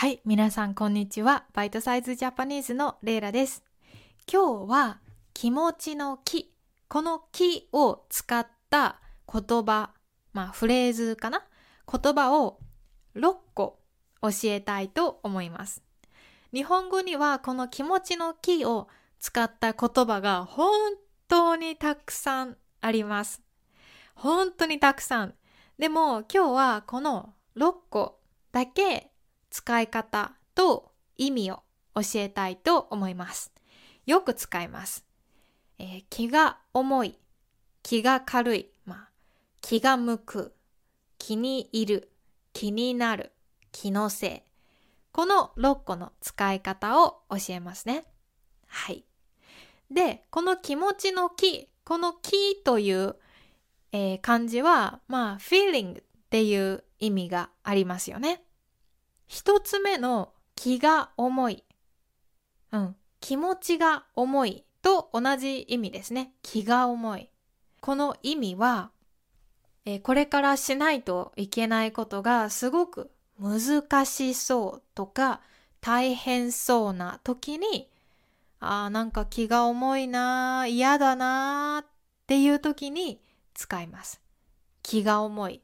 [0.00, 1.44] はい、皆さんこんにちは。
[1.52, 3.62] バイトサイズジャパニーズのレイラです。
[4.32, 5.00] 今日は
[5.34, 6.54] 気持ちの気、
[6.88, 8.98] この気を使った
[9.30, 9.90] 言葉、
[10.32, 11.42] まあフレーズかな？
[11.86, 12.60] 言葉を
[13.14, 13.78] 6個
[14.22, 15.82] 教えたいと思います。
[16.54, 18.88] 日本語にはこの気持ちの気を
[19.18, 20.94] 使った言葉が本
[21.28, 23.42] 当にたくさんあります。
[24.14, 25.34] 本当にたくさん。
[25.78, 28.18] でも今日はこの6個
[28.50, 29.09] だけ
[29.50, 31.62] 使い方と意味を
[31.94, 33.52] 教えたいと思います。
[34.06, 35.04] よく使います。
[35.78, 37.18] えー気が重い、
[37.82, 39.08] 気が軽い、まあ、
[39.60, 40.54] 気が向く、
[41.18, 42.12] 気に入る、
[42.52, 43.32] 気になる、
[43.72, 44.42] 気のせい。
[45.12, 48.04] この6個の使い方を教えますね。
[48.66, 49.04] はい。
[49.90, 53.16] で、この気持ちの気、この気という、
[53.92, 58.44] えー漢字は、まあ、feeling っていう意味がありますよね。
[59.30, 61.64] 一つ目の気が重い。
[62.72, 62.96] うん。
[63.20, 66.32] 気持ちが重いと同じ意味ですね。
[66.42, 67.30] 気が重い。
[67.80, 68.90] この意味は、
[69.84, 75.40] えーこれからしないといけないことがすごく難しそうとか
[75.80, 77.88] 大変そうな時に、
[78.58, 81.90] あーなんか気が重いな、嫌だなっ
[82.26, 83.20] ていう時に
[83.54, 84.20] 使います。
[84.82, 85.62] 気が重い。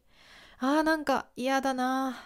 [0.60, 2.16] あーなんか嫌だな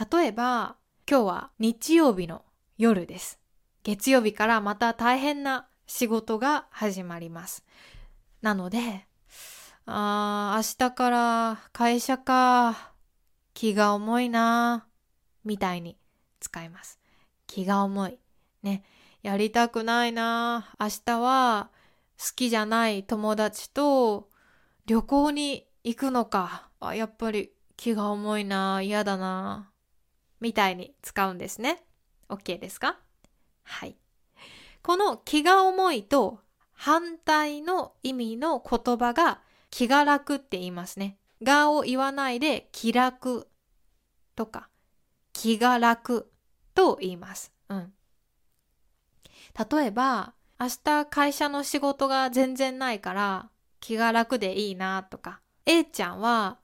[0.00, 2.42] 例えば、今日は日曜日の
[2.78, 3.38] 夜です。
[3.82, 7.66] 月曜日からまた大変な仕事が始まります。
[8.40, 9.06] なので、
[9.84, 12.94] あー明日から会社か、
[13.52, 14.86] 気が重いな
[15.44, 15.98] みたいに
[16.38, 16.98] 使います。
[17.46, 18.18] 気が重い。
[18.62, 18.84] ね。
[19.22, 21.68] やりたくないなー明日は
[22.18, 24.30] 好きじゃない友達と
[24.86, 26.70] 旅行に行くのか。
[26.80, 29.70] あ、やっぱり気が重いな嫌だな
[30.40, 31.82] みたいに使うんですね。
[32.28, 32.98] OK ですか？
[33.64, 33.96] はい。
[34.82, 36.40] この気が重いと
[36.72, 39.40] 反対の意味の言葉が
[39.70, 41.18] 気が楽って言いますね。
[41.42, 43.48] がを言わないで気楽
[44.36, 44.68] とか
[45.32, 46.30] 気が楽
[46.74, 47.52] と言います。
[47.68, 47.92] うん。
[49.70, 53.50] 例えば、明日会社の仕事が全然ないから
[53.80, 56.58] 気が楽でいいなとか、A ちゃんは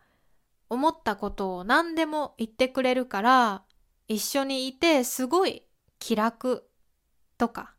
[0.69, 3.63] 思ったことを何でも言ってくれるから
[4.09, 5.65] 一緒にいてすごい
[5.99, 6.69] 気楽
[7.39, 7.75] とか、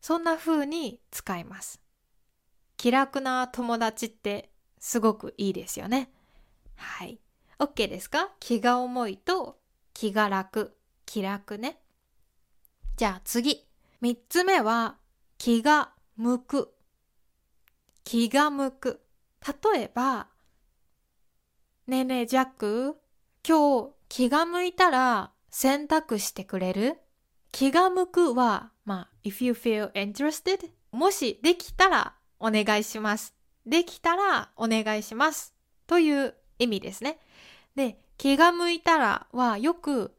[0.00, 1.80] そんな風に使います。
[2.76, 6.10] 気楽な友達ってすごくいいですよね。
[6.76, 7.18] はい。
[7.58, 8.30] OK ですか？
[8.40, 9.58] 気が重いと
[9.94, 10.76] 気が楽、
[11.06, 11.80] 気楽ね。
[12.96, 13.66] じゃあ次。
[14.00, 14.98] 三つ目は
[15.38, 16.74] 気が向く。
[18.04, 19.00] 気が向く。
[19.72, 20.28] 例えば、
[21.86, 23.00] ねえねえジャック、
[23.46, 26.98] 今日気が向いたら洗濯してくれる？
[27.52, 33.34] 気が向くは、まあ、if you feel interested もしできたらお願いします。
[33.64, 35.54] できたらお願いします。
[35.86, 37.20] という意味ですね。
[37.76, 40.12] で、気が向いたらはよく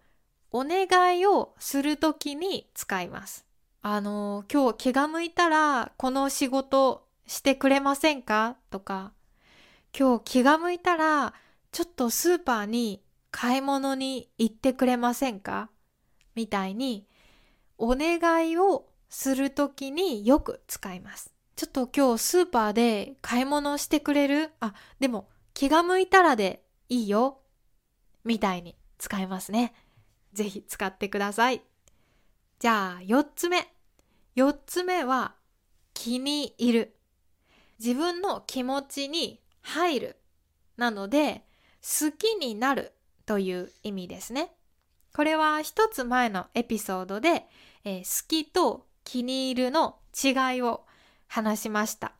[0.51, 3.45] お願いをするときに使います。
[3.81, 8.55] あの、今日気が向いたらこの仕事してくれませんか？
[8.69, 9.11] とか、
[9.99, 11.33] 今日気が向いたら
[11.73, 13.01] ちょっとスーパーに
[13.37, 15.69] 買い物に行ってくれませんか？
[16.35, 17.05] みたいに
[17.77, 21.33] お願いをするときによく使います。
[21.57, 24.51] ちょっと今日スーパーで買い物してくれる？
[24.61, 27.41] あ、でも気が向いたらでいいよ。
[28.23, 29.73] みたいに使いますね。
[30.31, 31.61] ぜひ使ってください。
[32.59, 33.67] じゃあ4つ目。
[34.37, 35.35] 4つ目は
[35.93, 36.95] 気に入る。
[37.79, 40.15] 自分の気持ちに入る。
[40.77, 41.43] なので
[41.81, 42.93] 好きになる
[43.25, 44.51] という意味ですね。
[45.13, 47.45] これは一つ前のエピソードで、
[47.83, 50.85] えー好きと気に入るの違いを
[51.27, 52.13] 話しました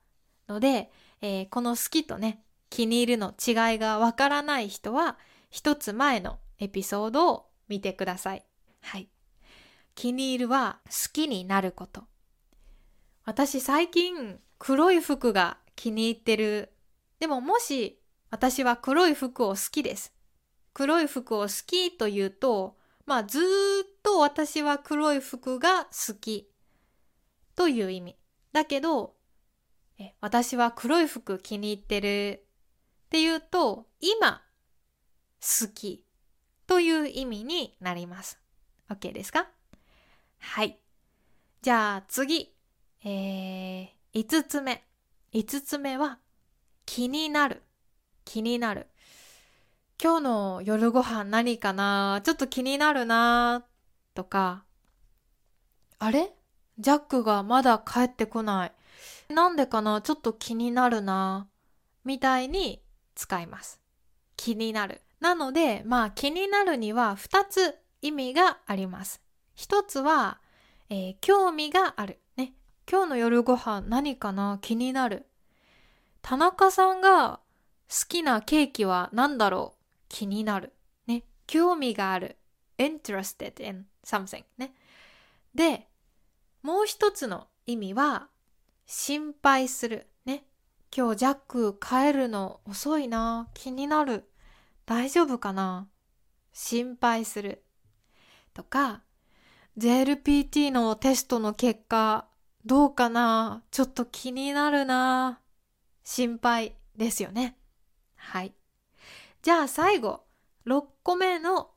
[0.48, 5.18] ので、えーこの好きとね気に入るの違いがわからない人は
[5.50, 8.46] 一つ前のエピソードを見てください。
[8.82, 9.10] はい。
[9.94, 12.03] 気に入るは好きになること。
[13.26, 16.74] 私最近黒い服が気に入ってる。
[17.20, 20.15] でももし私は黒い服を好きです。
[20.76, 23.42] 黒い服を好きというと、まあずっ
[24.04, 26.52] と私は黒い服が好き
[27.56, 28.18] という意味。
[28.52, 29.16] だけど、
[29.98, 32.46] え私は黒い服気に入ってる
[33.06, 34.42] っていうと、今
[35.40, 36.04] 好き
[36.68, 38.38] という意味になります。
[38.90, 39.48] OK ですか？
[40.40, 40.78] はい。
[41.62, 42.54] じゃあ次。
[43.06, 44.84] えー、5つ目。
[45.32, 46.20] 5つ目は
[46.86, 47.64] 気になる。
[48.26, 48.88] 気になる。
[50.02, 52.22] 今日の夜ご飯何かな？
[52.24, 53.64] ちょっと気になるな
[54.14, 54.66] とか、
[56.00, 56.34] あれ？
[56.78, 58.72] ジャックがまだ帰ってこない。
[59.34, 60.02] なんでかな？
[60.02, 61.47] ちょっと気になるな。
[62.03, 62.82] みたいに
[63.16, 63.80] 使います。
[64.36, 65.02] 気になる。
[65.22, 69.22] なので、まあ気になるには2つ意味があります。
[69.56, 70.40] 1つは、
[70.90, 72.20] えー、興味がある。
[72.36, 72.52] ね。
[72.88, 74.59] 今日の夜ご飯何かな？
[74.62, 75.26] 気になる。
[76.22, 77.40] 田中さんが
[77.88, 79.75] 好きなケーキは何だろう？
[80.09, 80.73] 気になる。
[81.07, 81.23] ね。
[81.47, 82.37] 興味がある。
[82.78, 84.73] interested in something ね。
[85.53, 85.87] で、
[86.61, 88.29] もう一つの意味は、
[88.85, 90.07] 心配する。
[90.25, 90.46] ね。
[90.96, 93.49] 今日ジャック帰るの遅いな。
[93.53, 94.29] 気になる。
[94.85, 95.87] 大丈夫かな？
[96.53, 97.63] 心配する。
[98.53, 99.02] とか、
[99.78, 102.28] JLPT のテストの結果、
[102.66, 103.63] どうかな？
[103.72, 105.41] ちょっと気になるな。
[106.03, 107.57] 心配ですよね。
[108.16, 108.53] はい。
[109.46, 110.24] じゃあ最後、
[110.66, 111.70] 6個目の、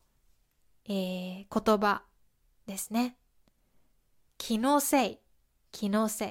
[0.87, 2.01] えー、言葉
[2.67, 3.19] ですね。
[4.39, 5.19] 気のせい、
[5.71, 6.29] 気のせい。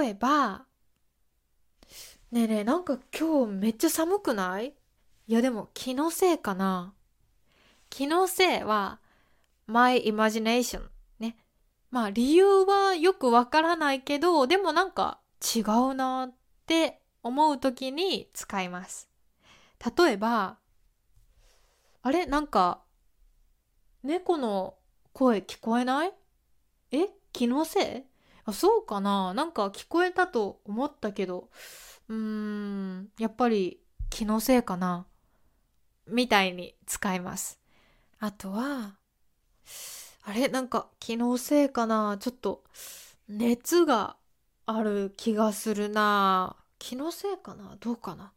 [0.00, 0.64] 例えば、
[2.32, 4.74] ねえねえ、なんか今日めっちゃ寒くない？
[5.28, 6.92] いやでも気のせいかな
[7.90, 8.98] 気のせいは
[9.68, 10.82] my imagination
[11.20, 11.36] ね。
[11.92, 15.20] まあ理由はよくわからないけど、でもなんか
[15.54, 16.34] 違うなっ
[16.66, 19.08] て思う時に使います。
[19.96, 20.58] 例えば、
[22.02, 22.82] あれなんか
[24.02, 24.76] 猫の
[25.12, 26.12] 声聞こえない？
[26.92, 27.08] え？
[27.32, 28.02] 気のせい？
[28.44, 29.34] あそうかな？
[29.34, 31.50] なんか聞こえたと思ったけど
[32.08, 33.80] うーん、やっぱり
[34.10, 35.06] 気のせいかな？
[36.06, 37.60] みたいに使います。
[38.20, 38.96] あとは、
[40.22, 40.48] あれ？
[40.48, 42.16] なんか気のせいかな？
[42.18, 42.64] ちょっと
[43.28, 44.16] 熱が
[44.66, 47.76] ある気がするな気のせいかな？
[47.80, 48.32] どうかな？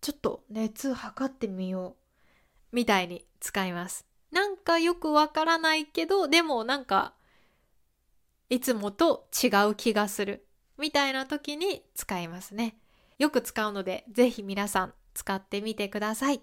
[0.00, 1.96] ちょっと熱測ってみよ
[2.72, 2.74] う。
[2.76, 4.06] みたいに使います。
[4.30, 7.14] なんかよくわからないけど、でもなんか、
[8.48, 10.46] いつもと違う気がする。
[10.78, 12.76] みたいな時に使いますね。
[13.18, 16.40] よく使うので、ぜひ皆さん使ってみてください。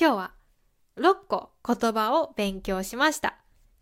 [0.00, 0.32] 今日は
[0.96, 3.36] 6個言葉を勉強しました。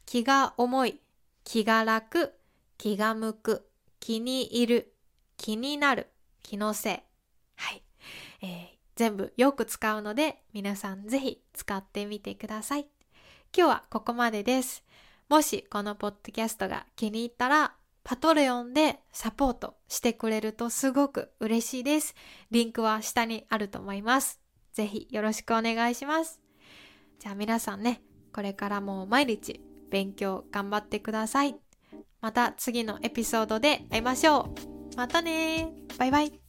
[0.07, 1.01] 気が重い、
[1.45, 2.35] 気が楽、
[2.79, 3.69] 気が向く、
[4.01, 4.95] 気に入る、
[5.37, 6.09] 気になる、
[6.43, 6.99] 気のせい。
[7.57, 7.83] はい。
[8.43, 8.67] えー、
[8.97, 12.87] 全部よく使うので、皆さんぜひ使ってみてください。
[13.57, 14.85] 今日はここまでです。
[15.29, 22.15] もしこのポッドキャストが気に入ったら、パトレオンでサポートしてくれるとすごく嬉しいです。
[22.51, 24.41] リンクは下にあると思います。
[24.73, 26.41] ぜひよろしくお願いします。
[27.19, 28.03] じゃあ皆さんね、
[28.33, 29.61] これからも毎日
[29.91, 31.57] 勉強頑張ってください。
[32.21, 34.80] また次のエピソードで会いましょう。
[34.97, 36.40] またねバイバイ。